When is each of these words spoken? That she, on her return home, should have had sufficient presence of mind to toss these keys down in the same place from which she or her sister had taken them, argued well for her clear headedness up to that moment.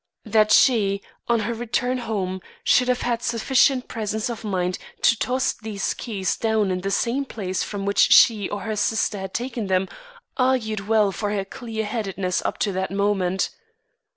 That 0.25 0.51
she, 0.51 1.03
on 1.27 1.41
her 1.41 1.53
return 1.53 1.99
home, 1.99 2.41
should 2.63 2.87
have 2.87 3.03
had 3.03 3.21
sufficient 3.21 3.87
presence 3.87 4.31
of 4.31 4.43
mind 4.43 4.79
to 5.03 5.15
toss 5.15 5.53
these 5.53 5.93
keys 5.93 6.35
down 6.37 6.71
in 6.71 6.81
the 6.81 6.89
same 6.89 7.23
place 7.23 7.61
from 7.61 7.85
which 7.85 8.11
she 8.11 8.49
or 8.49 8.61
her 8.61 8.75
sister 8.75 9.19
had 9.19 9.35
taken 9.35 9.67
them, 9.67 9.87
argued 10.37 10.87
well 10.87 11.11
for 11.11 11.29
her 11.31 11.45
clear 11.45 11.85
headedness 11.85 12.43
up 12.43 12.57
to 12.57 12.71
that 12.71 12.89
moment. 12.89 13.51